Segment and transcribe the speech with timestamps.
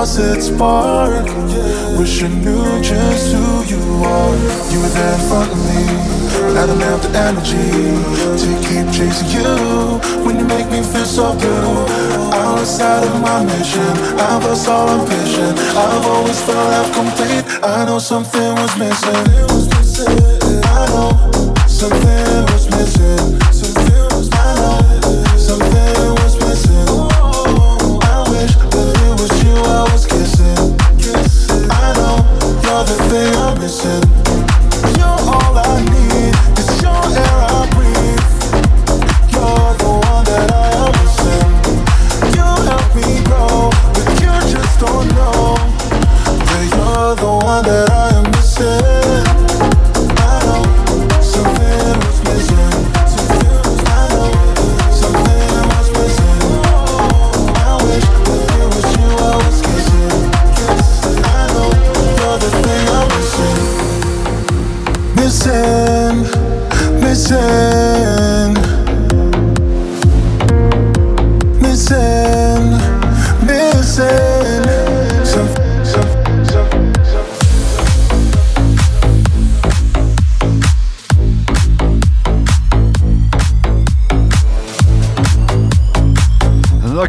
[0.00, 1.26] faucet spark.
[1.98, 4.34] Wish I knew just who you are.
[4.72, 5.82] You were there in front of me.
[6.56, 7.68] I don't have the energy
[8.40, 10.00] to keep chasing you.
[10.24, 11.84] When you make me feel so blue,
[12.32, 13.92] I'm outside of my mission.
[14.16, 15.58] I was so impatient.
[15.76, 17.44] I've always felt I've complete.
[17.62, 19.26] I know something was missing.
[20.64, 21.10] I know
[21.66, 23.39] something was missing.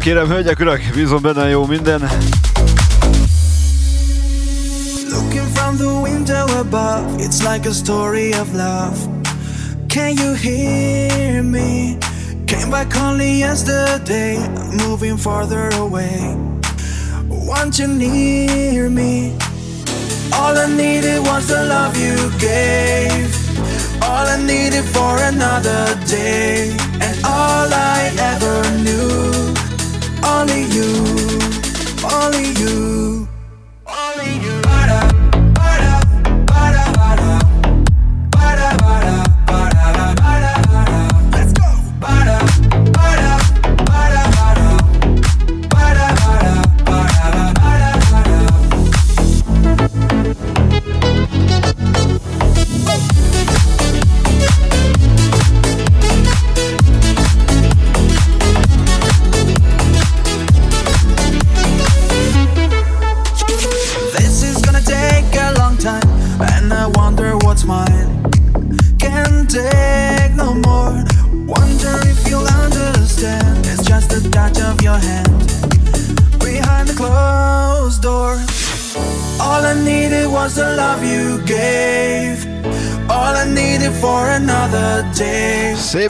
[0.02, 2.00] kérem, hölgyek, urak, bízom benne jó minden.
[5.08, 8.96] Looking from the window above, it's like a story of love.
[9.86, 11.96] Can you hear me?
[12.46, 14.38] Came back only yesterday,
[14.86, 16.36] moving farther away.
[17.28, 19.32] Want you near me?
[20.32, 23.30] All I needed was the love you gave.
[24.00, 29.31] All I needed for another day, and all I ever knew
[30.24, 30.88] only you,
[32.04, 33.01] only you.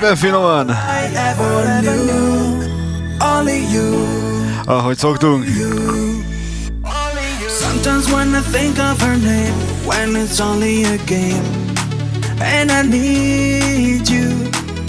[0.02, 0.70] Finoman!
[4.66, 5.44] Ahogy szoktunk!
[7.60, 9.54] Sometimes when I think of her name
[9.86, 11.42] When it's only a game
[12.40, 14.28] And I need you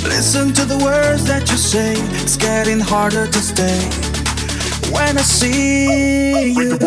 [0.03, 3.79] Listen to the words that you say It's getting harder to stay
[4.91, 6.77] When I see you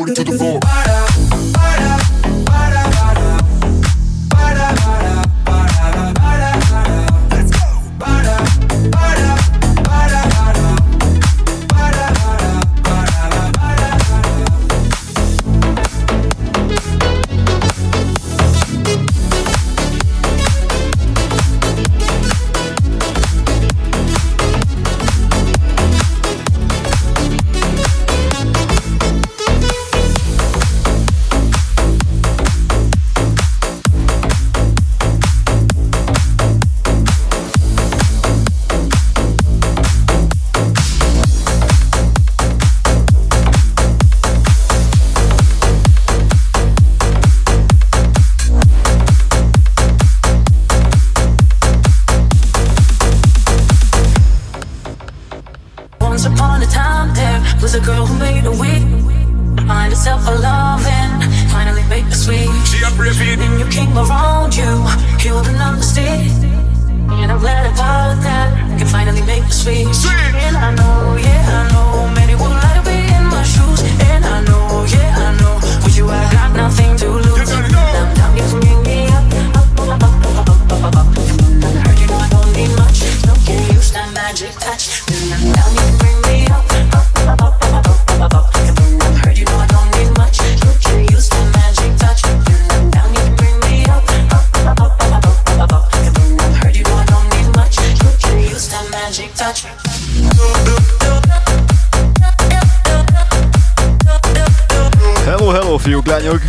[105.96, 106.40] nyuglányok.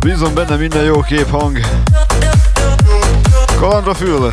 [0.00, 1.60] Bízom benne minden jó kép hang.
[3.58, 4.32] Kalandra fül!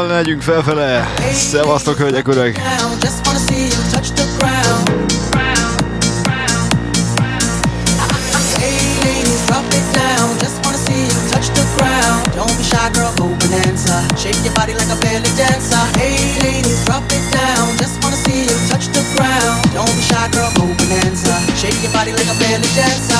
[0.00, 1.14] Finoman megyünk felfele.
[1.50, 2.58] Szevasztok, hölgyek, urak!
[12.92, 14.02] Girl, go bonanza.
[14.16, 15.84] Shake your body like a belly dancer.
[15.98, 17.68] Hey, ladies, drop it down.
[17.78, 19.58] Just wanna see you touch the ground.
[19.74, 21.34] Don't be shy, girl, go bonanza.
[21.60, 23.19] Shake your body like a belly dancer.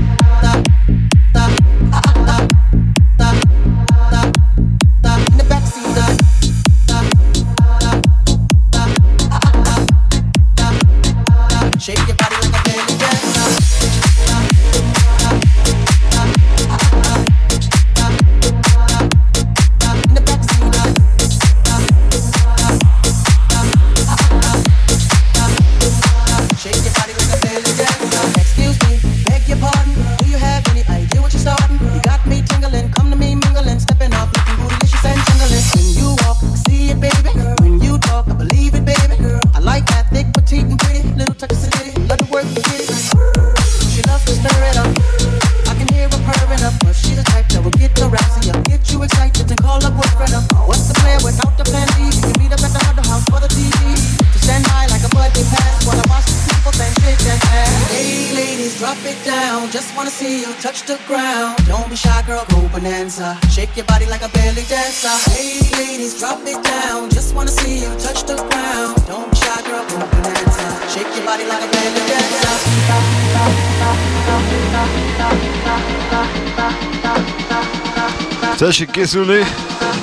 [78.61, 79.39] Tessék készülni,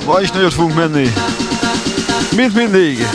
[0.07, 1.13] ma is nagyot fogunk menni.
[2.37, 3.07] Mint mindig.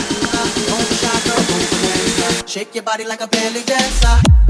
[2.46, 4.43] Shake your body like a belly dancer.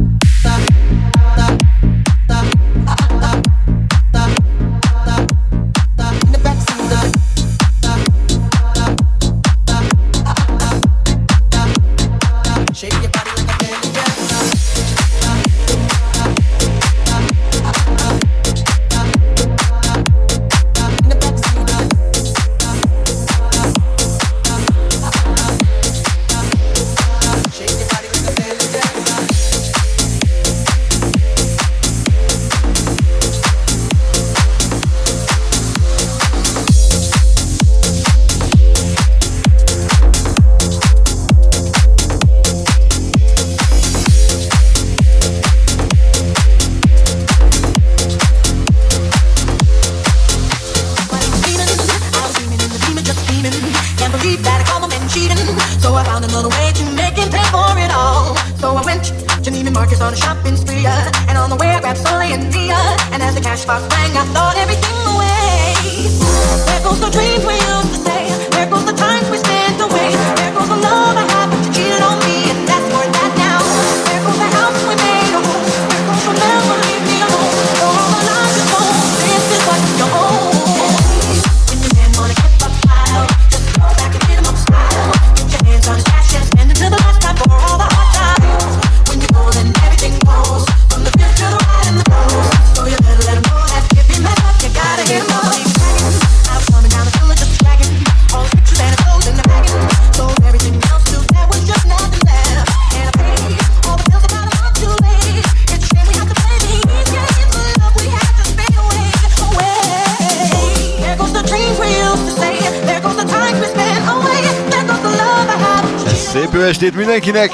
[116.64, 117.52] estét mindenkinek!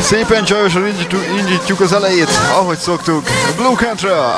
[0.00, 0.86] Szépen csajosan
[1.38, 3.24] indítjuk az elejét, ahogy szoktuk.
[3.56, 4.34] Blue Contra!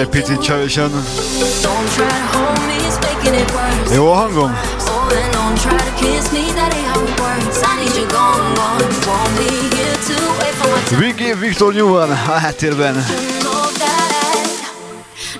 [0.00, 0.90] egy picit csörösen.
[3.94, 4.58] Jó a hangom?
[10.98, 12.94] Viki Viktor Nyúvan a háttérben.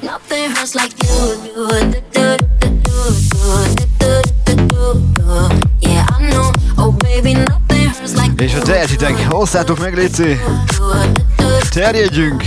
[0.01, 1.16] Nothing hurts like you
[1.55, 1.79] do,
[2.12, 3.01] do, do,
[8.37, 10.40] És a tehetitek, osszátok meg, Léci!
[11.70, 12.42] Terjedjünk!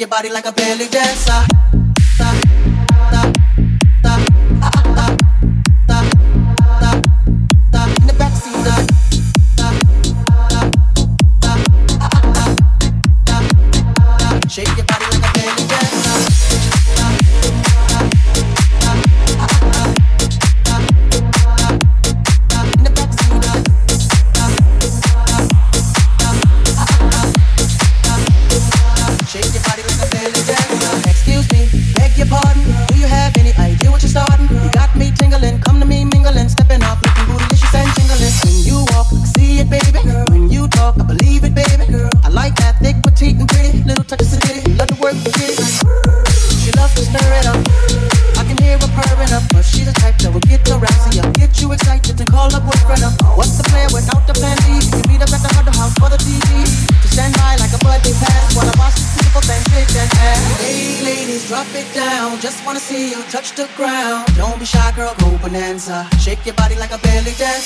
[0.00, 2.47] your body like a belly dancer.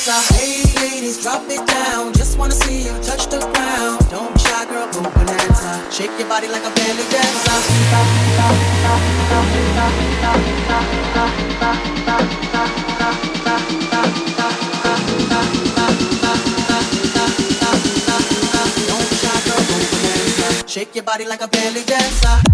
[0.03, 2.13] So hey ladies, drop it down.
[2.13, 4.03] Just wanna see you touch the ground.
[4.11, 5.93] Don't shy, girl, go bonanza.
[5.93, 7.55] Shake your body like a belly dancer.
[18.89, 20.69] Don't shy, girl, go bonanza.
[20.69, 22.52] Shake your body like a belly dancer.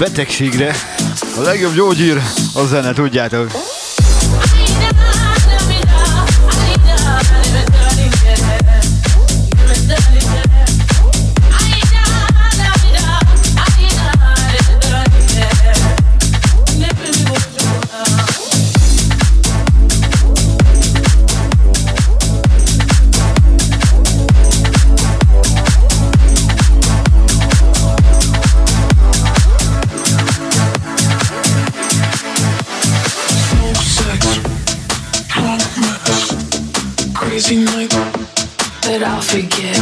[0.00, 0.74] betegségre
[1.36, 2.16] a legjobb gyógyír
[2.54, 3.69] a zene, tudjátok.
[39.30, 39.79] forget.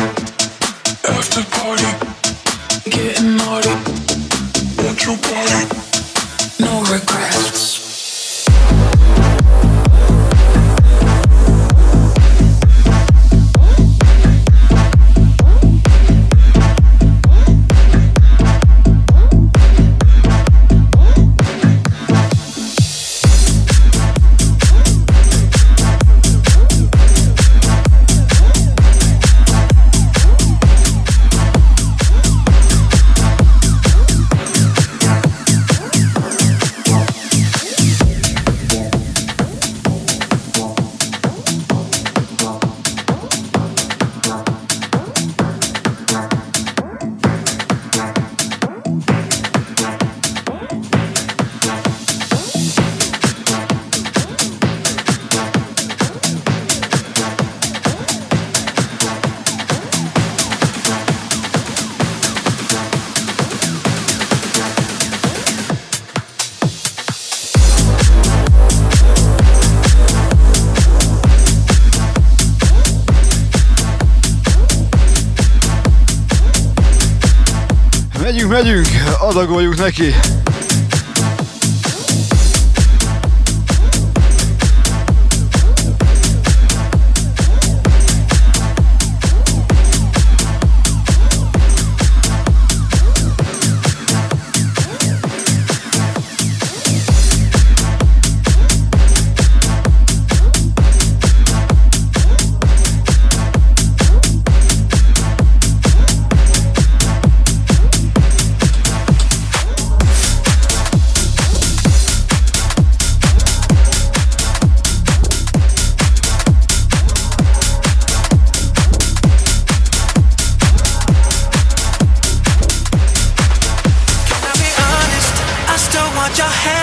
[79.29, 80.15] adagoljuk neki.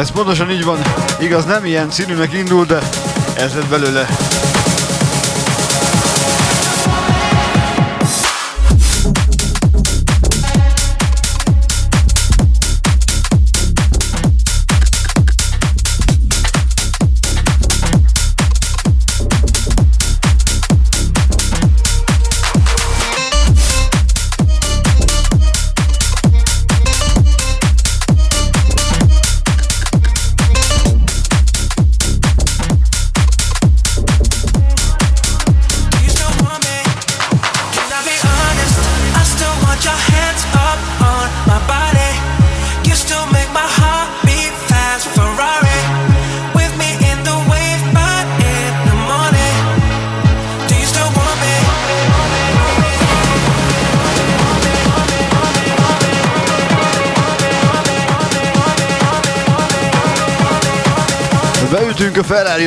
[0.00, 0.78] Ez pontosan így van,
[1.18, 2.78] igaz nem ilyen színűnek indul, de
[3.36, 4.06] ez lett belőle.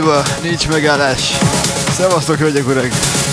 [0.04, 1.38] Annyiba nincs megállás.
[1.92, 3.33] Szevasztok, hölgyek, urak!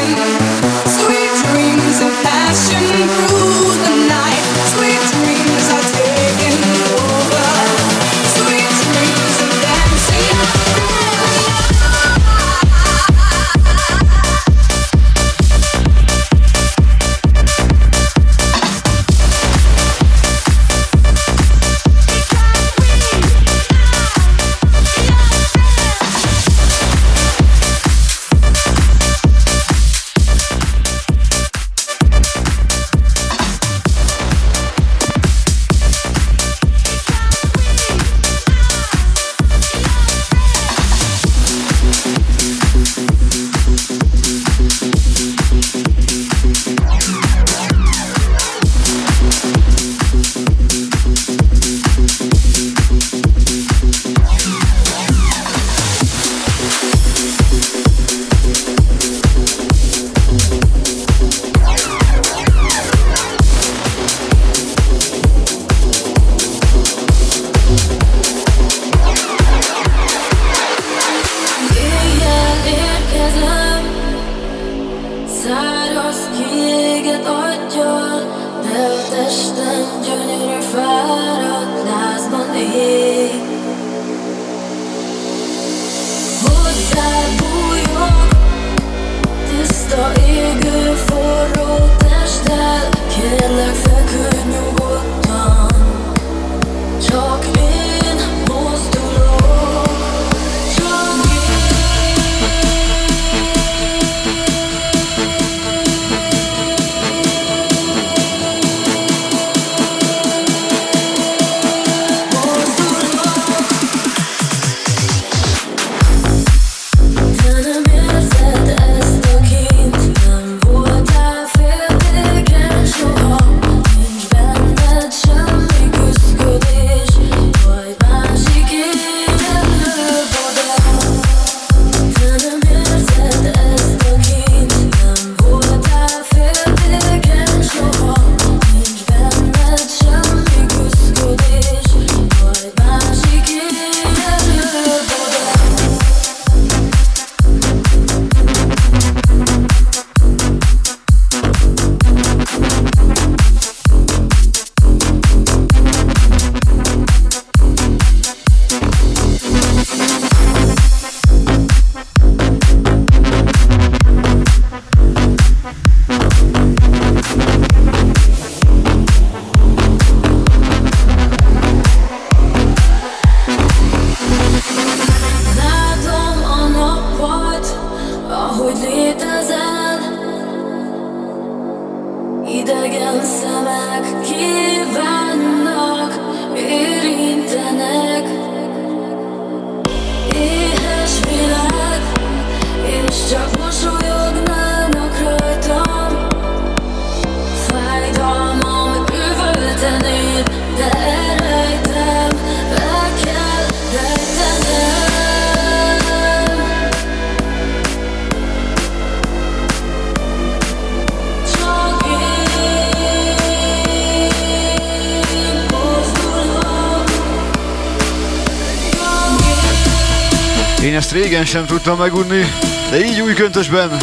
[221.51, 222.53] sem tudtam megunni,
[222.89, 223.97] de így új köntösben.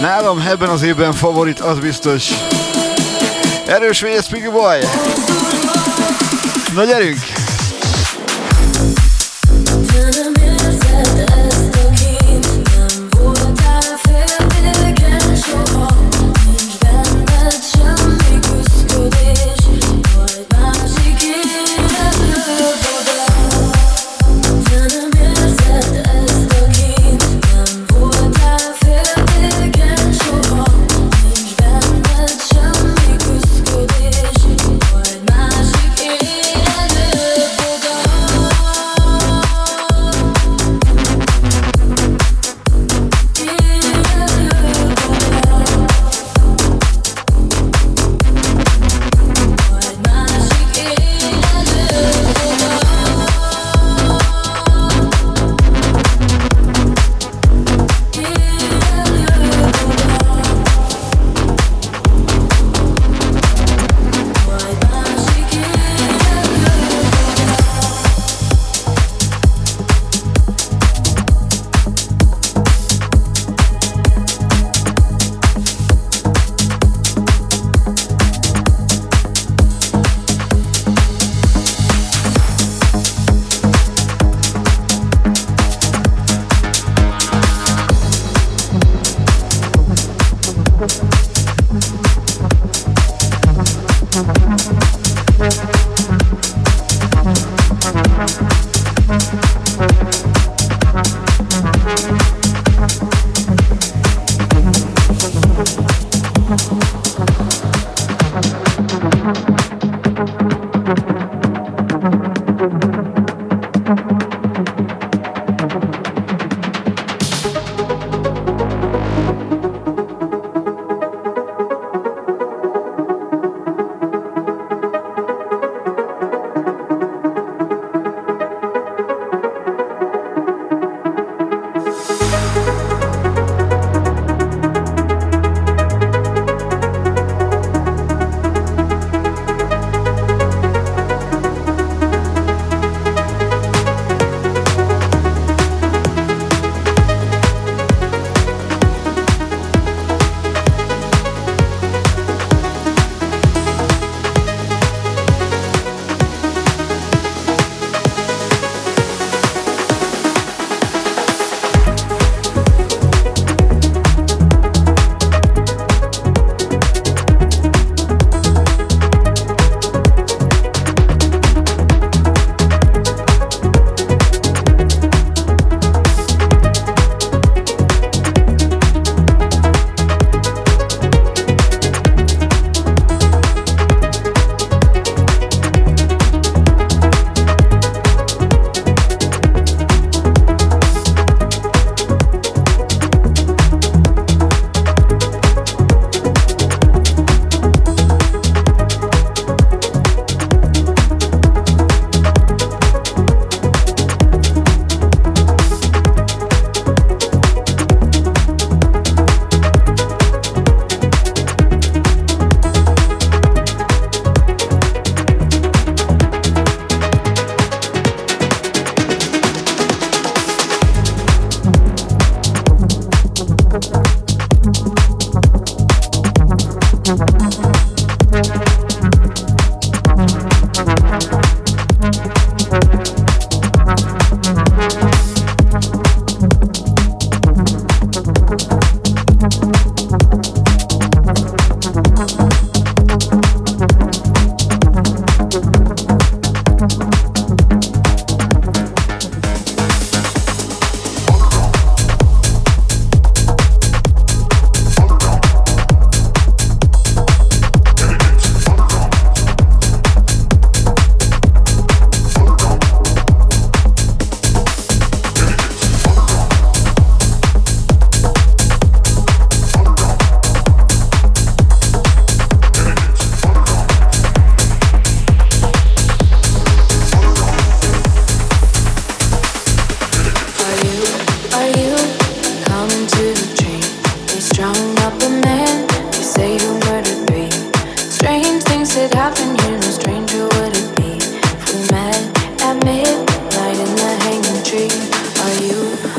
[0.00, 2.30] Nálam ebben az évben favorit, az biztos.
[3.66, 4.78] Erős vész, Piggy Boy!
[6.74, 7.35] Na gyerünk!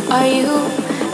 [0.10, 0.47] Are you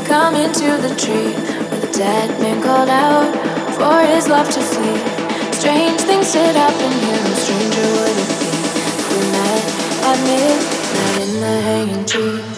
[0.06, 3.26] coming to the tree where the dead man called out
[3.74, 5.52] for his love to flee?
[5.52, 8.54] Strange things did happen here, A stranger would it be
[9.10, 9.64] we met
[10.06, 12.53] at midnight in the hanging tree.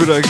[0.00, 0.20] wieder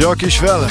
[0.00, 0.66] Jockey Schwelle.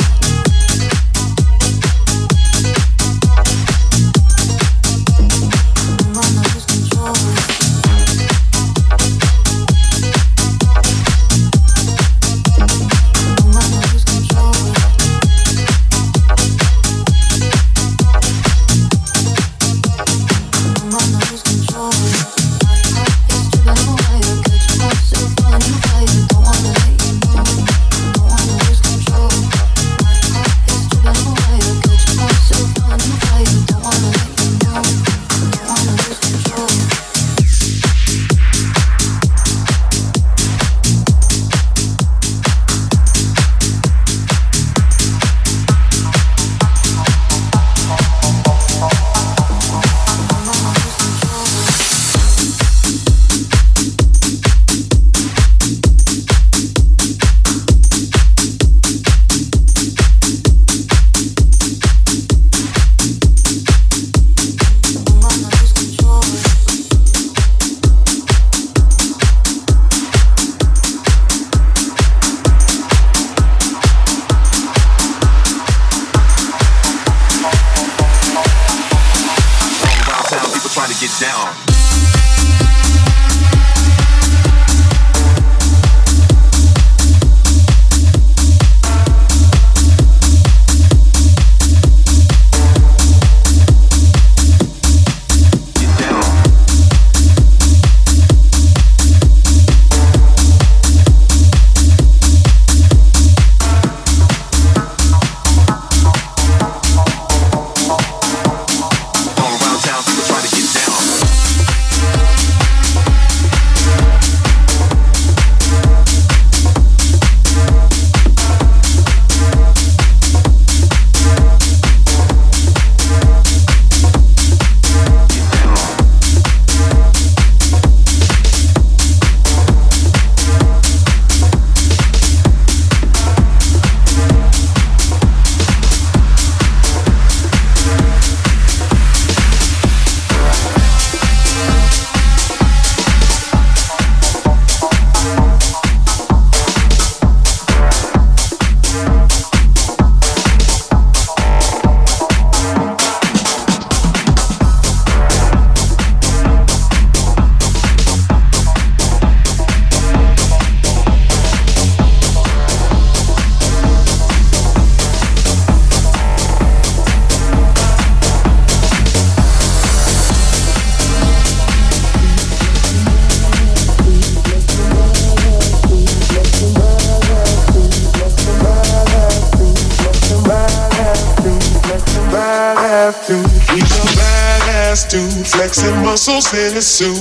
[185.52, 187.16] flexing muscles in a suit.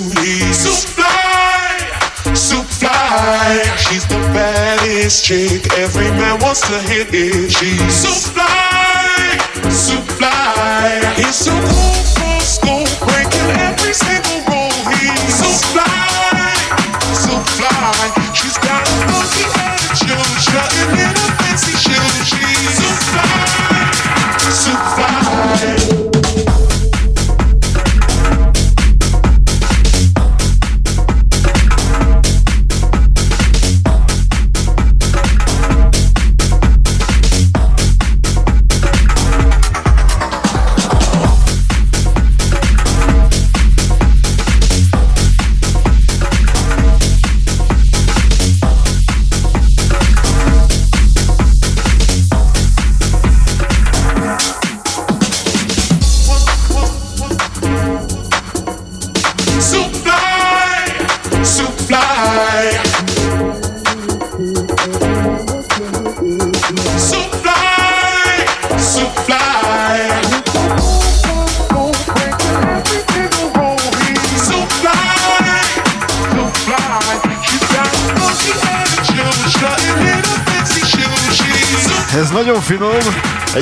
[0.55, 3.63] Soup fly, soup fly.
[3.77, 5.67] She's the baddest chick.
[5.79, 7.51] Every man wants to hit it.
[7.51, 9.39] She's soup fly,
[9.71, 11.15] soup fly.
[11.17, 14.73] He's so cool, so school, breaking every single rule.
[14.93, 15.98] He's soup fly.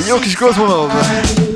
[0.05, 1.46] Yo, qu'est-ce qu'on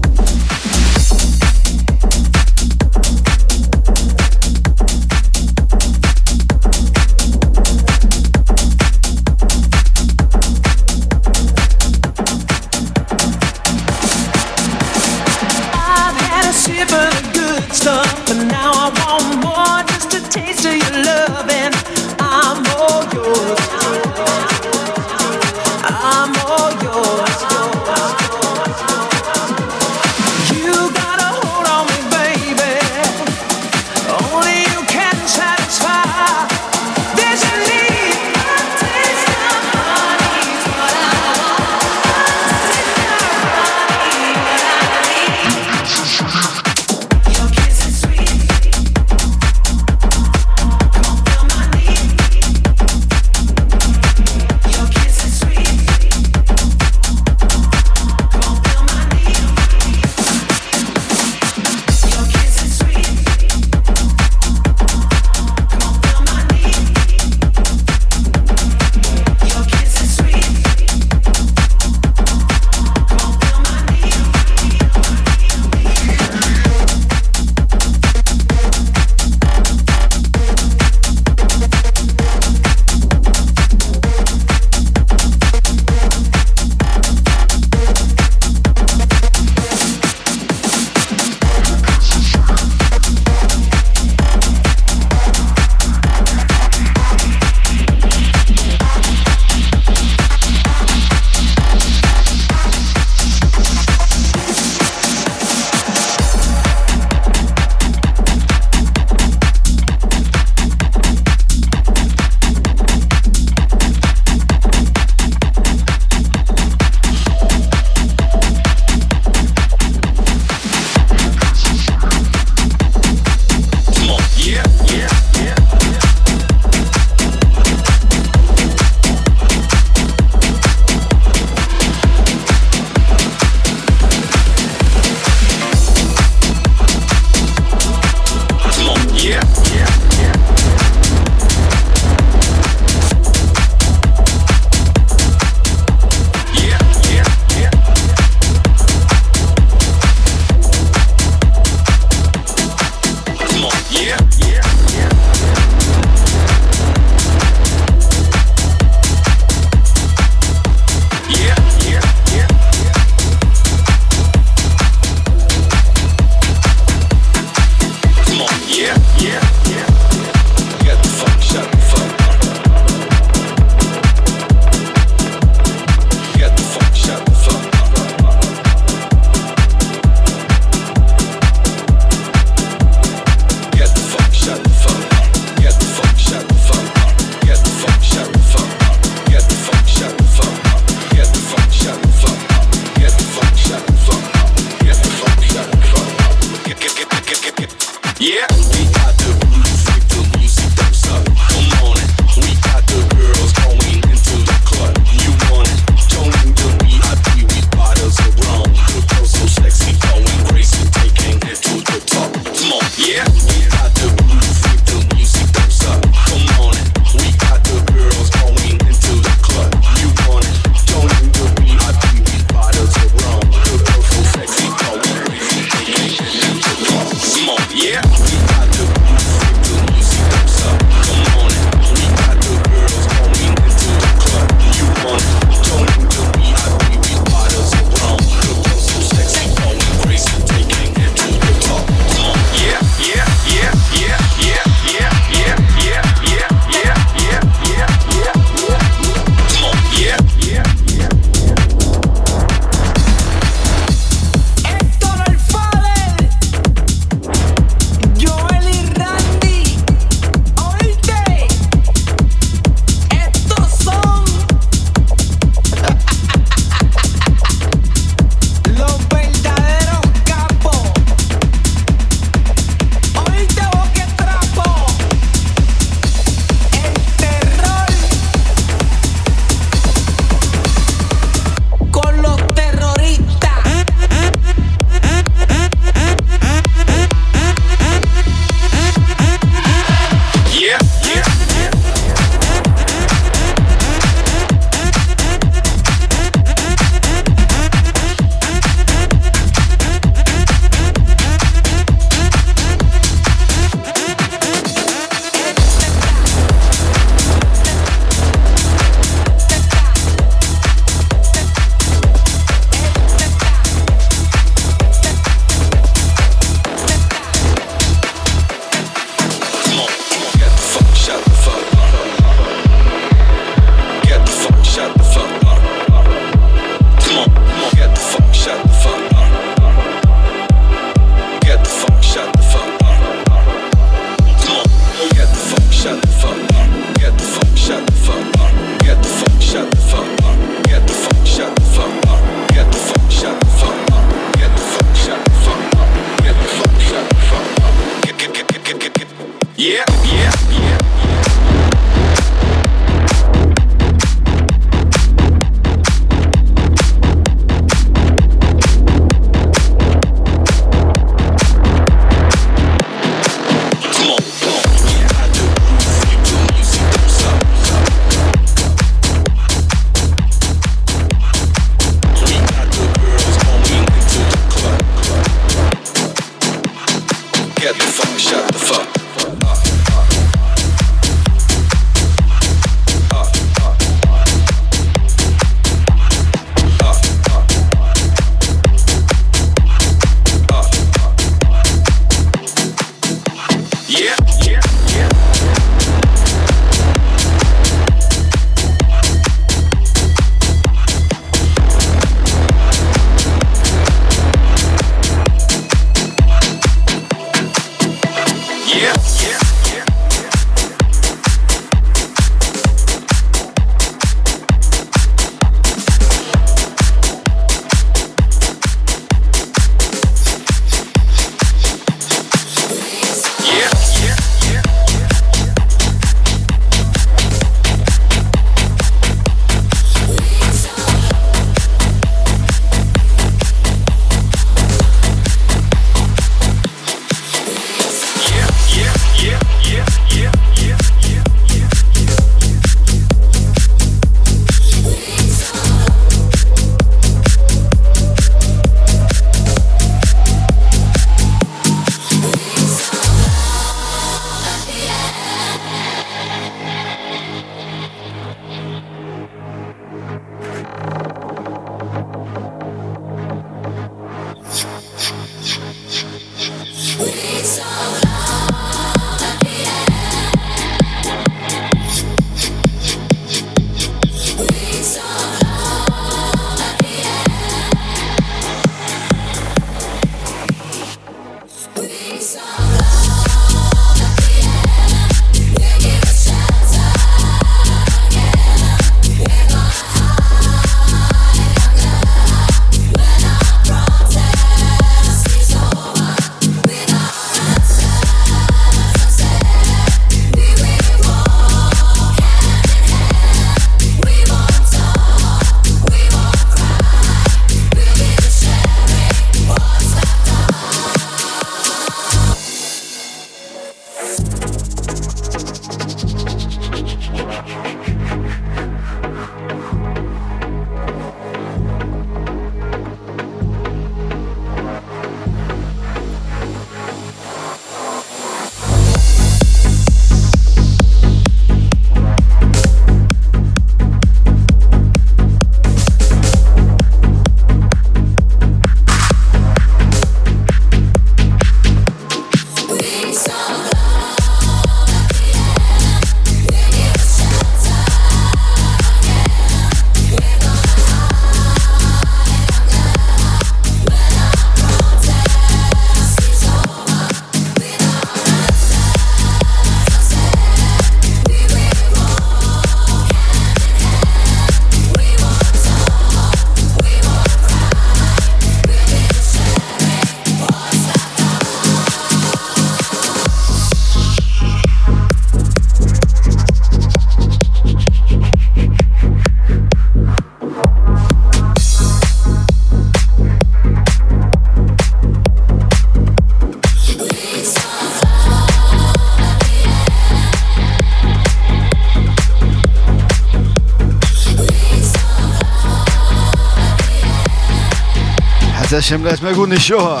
[598.88, 600.00] Ich Hashem, gleich mal gut nicht, Joa.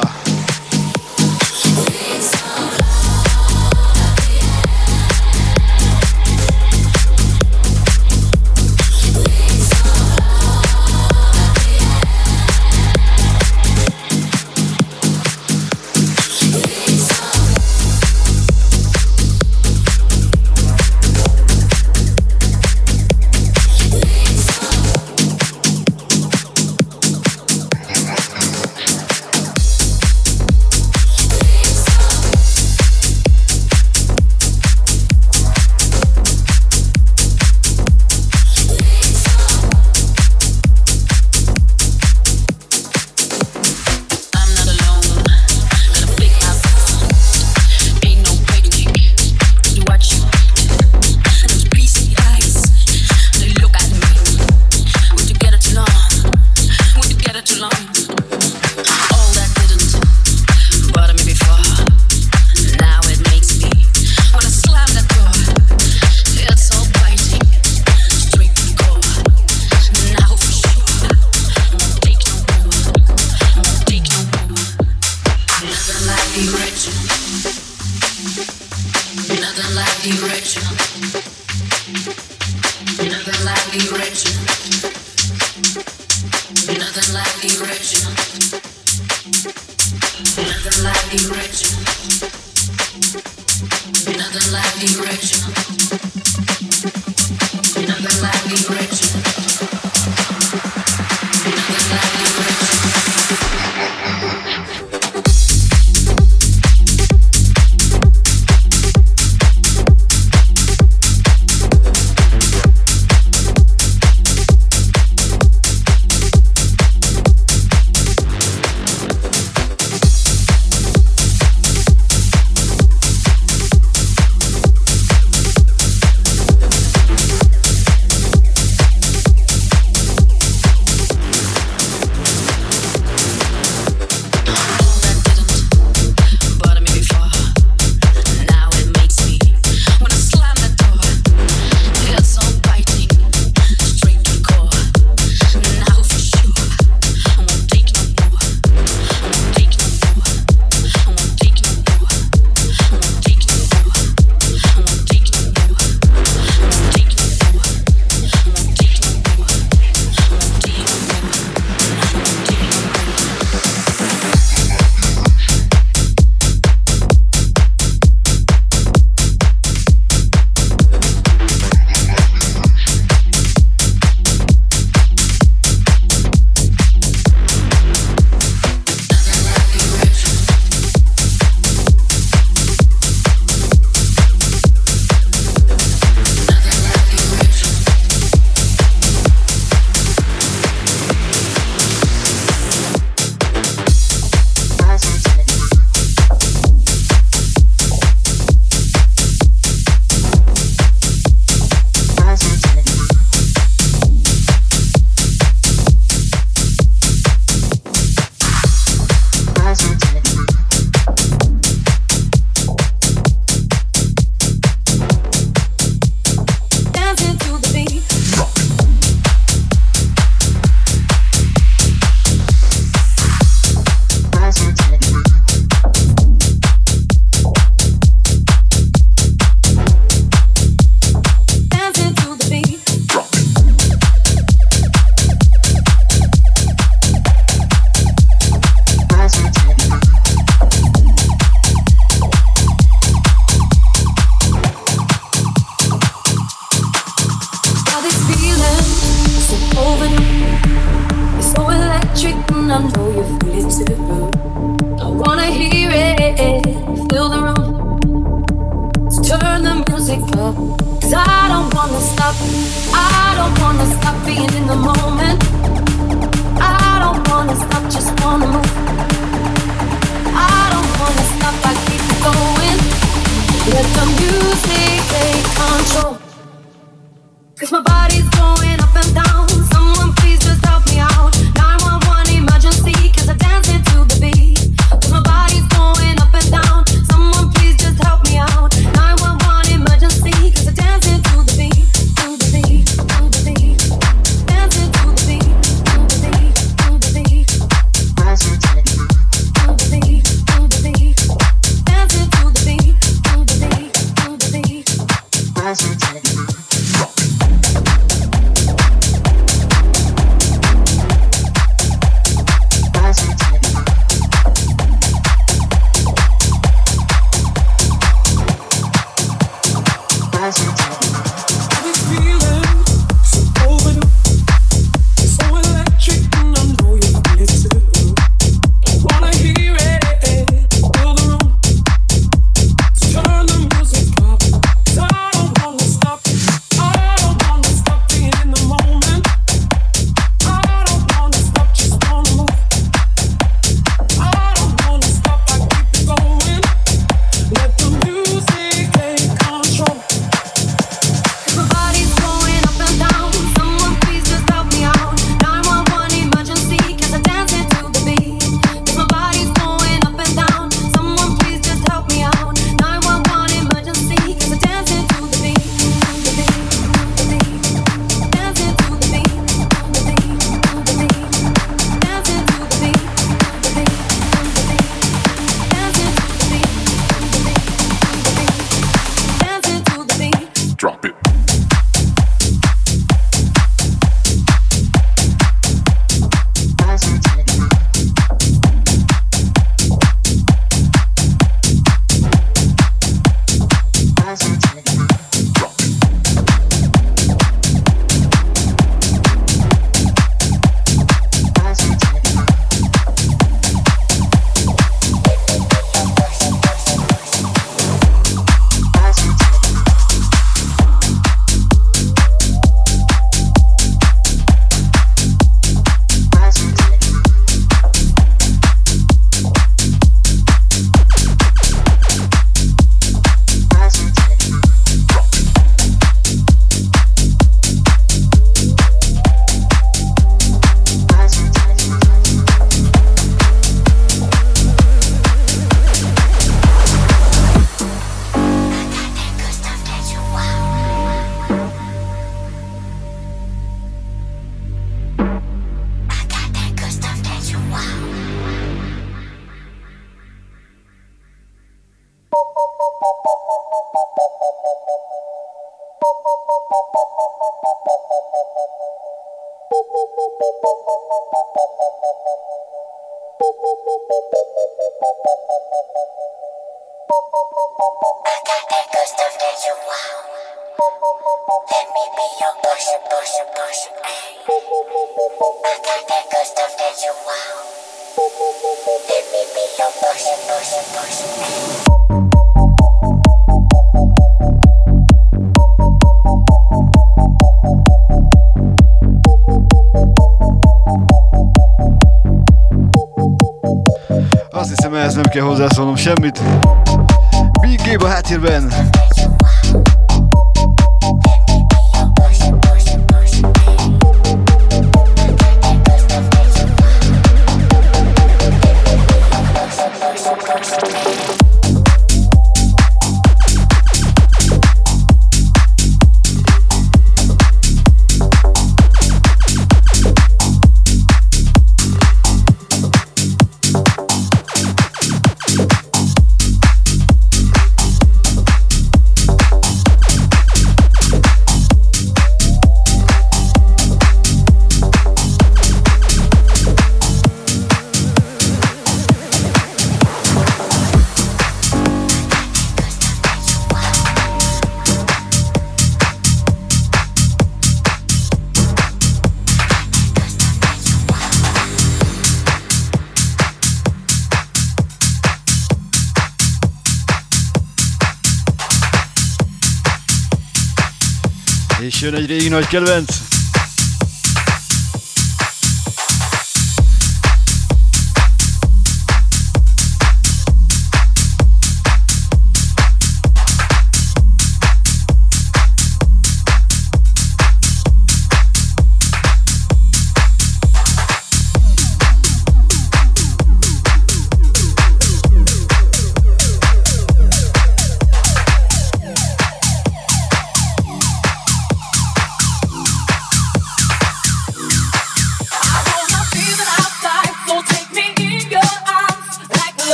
[562.08, 563.37] Schön, dass ihr euch.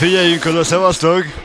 [0.00, 1.39] Figyeljünk szevasztok!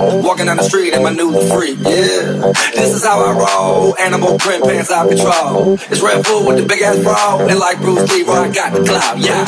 [0.00, 2.52] Walking down the street in my new freak, yeah.
[2.80, 3.92] This is how I roll.
[4.00, 5.76] Animal print pants out control.
[5.92, 7.36] It's Redfoo with the big ass bra.
[7.44, 9.44] And like Bruce Lee, I got the clout, yeah.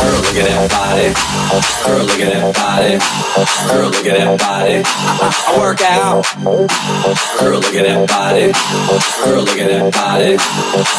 [0.00, 1.12] Girl, look at that body.
[1.84, 2.96] Girl, look at that body.
[3.68, 4.80] Girl, look at that body.
[4.80, 6.24] I, I work out.
[7.36, 8.48] Girl, look at that body.
[9.28, 10.32] Girl, look at that body.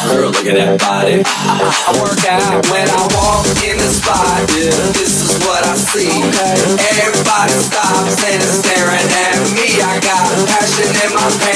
[0.06, 1.26] Girl, look at that body.
[1.26, 4.46] I, I work out when I walk in the spot.
[4.94, 6.14] This is what I see.
[7.02, 9.82] Everybody stops and is staring at me.
[9.82, 11.55] I got passion in my pants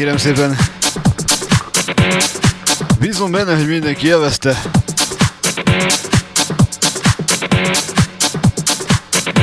[0.00, 0.56] kérem szépen.
[2.98, 4.62] Bízom benne, hogy mindenki élvezte.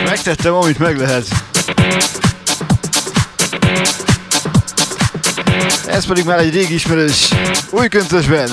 [0.03, 1.27] Megtettem, amit meg lehet.
[5.87, 7.29] Ez pedig már egy régi ismerős,
[7.69, 8.49] új köntösben.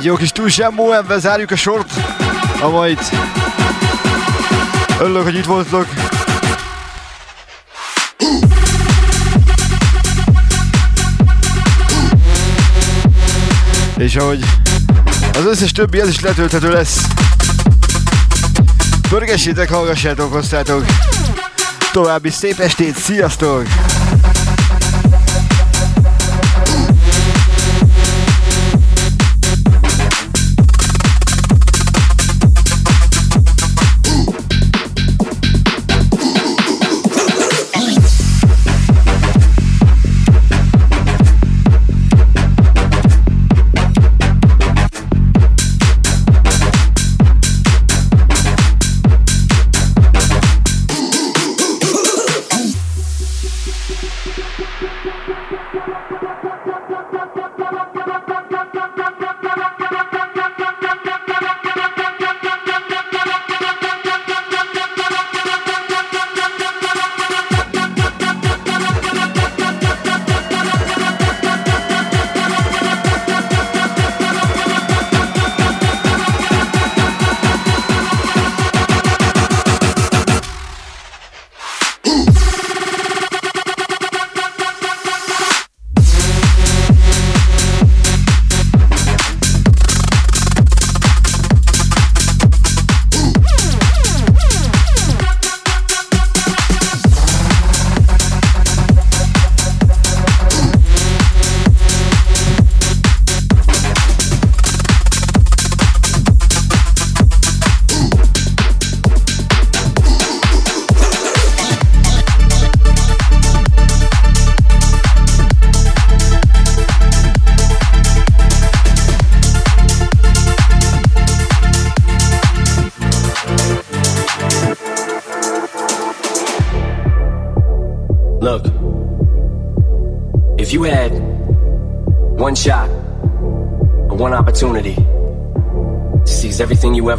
[0.00, 1.92] Egy jó kis túlsemmó, ebben zárjuk a sort.
[2.60, 3.10] A mait.
[5.00, 5.86] Örülök, hogy itt voltatok.
[13.96, 14.44] És ahogy
[15.32, 17.06] az összes többi, ez is letölthető lesz.
[19.08, 20.84] Pörgessétek, hallgassátok, hoztátok.
[21.92, 23.66] További szép estét, sziasztok!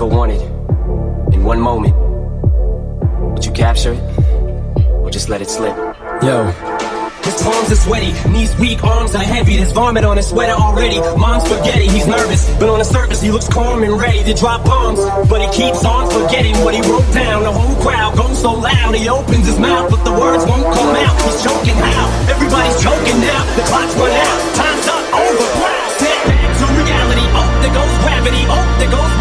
[0.02, 0.42] Ever wanted
[1.32, 1.94] in one moment,
[3.34, 4.02] would you capture it
[4.98, 5.78] or just let it slip?
[6.26, 6.50] Yo.
[7.22, 9.58] His palms are sweaty, knees weak, arms are heavy.
[9.58, 10.98] There's vomit on his sweater already.
[11.22, 14.66] Mom's spaghetti, he's nervous, but on the surface he looks calm and ready to drop
[14.66, 14.98] bombs.
[15.30, 17.44] But he keeps on forgetting what he wrote down.
[17.44, 20.96] The whole crowd goes so loud, he opens his mouth, but the words won't come
[20.98, 21.14] out.
[21.30, 22.10] He's choking how?
[22.26, 23.42] Everybody's choking now.
[23.54, 25.46] The clock's run out, time's up, over.
[26.02, 27.26] Snap back to reality.
[27.38, 28.44] Oh, there goes gravity.
[28.50, 29.21] Oh, there goes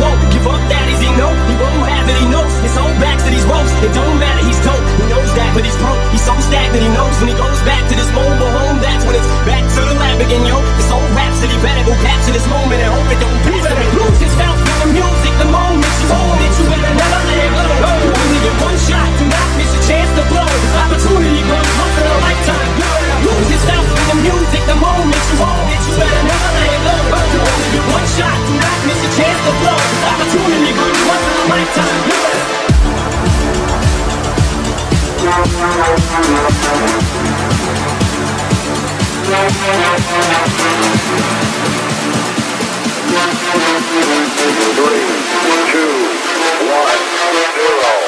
[0.00, 0.60] won't give up.
[0.72, 2.16] That he know he won't have it.
[2.16, 3.72] He knows his whole back to these ropes.
[3.84, 4.42] It don't matter.
[4.48, 4.80] He's dope.
[4.96, 6.00] He knows that, but he's broke.
[6.10, 6.80] He's so stagnant.
[6.80, 8.80] He knows when he goes back to this mobile home.
[8.80, 10.56] That's when it's back to the lab again, yo.
[10.80, 13.76] This whole rhapsody better go capture this moment and hope it don't pass him.
[14.00, 15.32] Lose himself in the music.
[15.40, 17.90] The moment you hold it, you better never let it go.
[18.00, 19.08] You only get one shot.
[19.20, 20.48] Do not miss a chance to blow.
[20.48, 22.70] This opportunity comes once in a lifetime.
[23.20, 26.94] Lose yourself the music, the moment you own it, you better never let it go.
[27.14, 29.78] Only get one shot, do not miss a chance to blow.
[30.10, 32.10] Opportunity good, once in a lifetime.
[44.70, 45.06] Three,
[45.70, 45.92] two,
[46.66, 46.98] one,
[47.54, 47.99] zero.